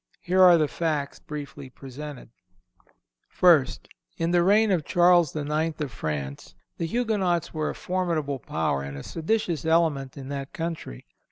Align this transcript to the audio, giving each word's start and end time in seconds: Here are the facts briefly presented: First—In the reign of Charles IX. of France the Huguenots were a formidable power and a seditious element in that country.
Here 0.19 0.41
are 0.41 0.57
the 0.57 0.67
facts 0.67 1.19
briefly 1.19 1.69
presented: 1.69 2.29
First—In 3.29 4.31
the 4.31 4.41
reign 4.41 4.71
of 4.71 4.83
Charles 4.83 5.35
IX. 5.35 5.79
of 5.79 5.91
France 5.91 6.55
the 6.79 6.87
Huguenots 6.87 7.53
were 7.53 7.69
a 7.69 7.75
formidable 7.75 8.39
power 8.39 8.81
and 8.81 8.97
a 8.97 9.03
seditious 9.03 9.63
element 9.63 10.17
in 10.17 10.29
that 10.29 10.53
country. 10.53 11.05